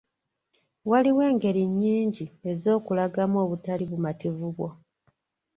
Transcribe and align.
Waliwo 0.89 1.21
engeri 1.31 1.63
nnyingi 1.69 2.25
ez’okulagamu 2.51 3.35
obutali 3.45 3.83
bumativu 3.91 4.47
bwo. 4.55 4.69